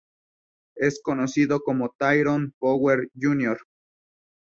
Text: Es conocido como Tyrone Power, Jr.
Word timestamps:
Es 0.77 0.99
conocido 0.99 1.61
como 1.61 1.93
Tyrone 1.95 2.53
Power, 2.57 3.11
Jr. 3.13 3.59